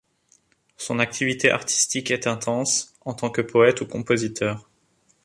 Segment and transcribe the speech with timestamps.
[0.77, 4.67] Son activité artistique est intense, en tant que poète ou compositeur.